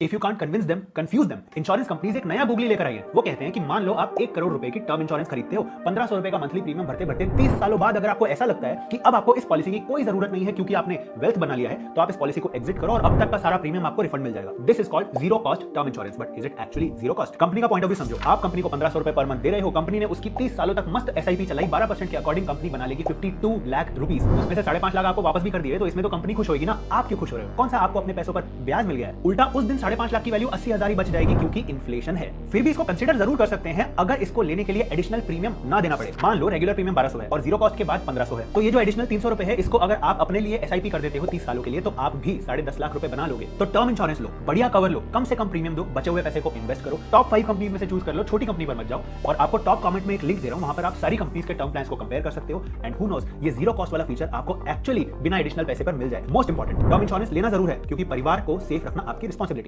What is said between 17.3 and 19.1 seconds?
company का point of view समझो। आप कंपनी को पंद्रह सौ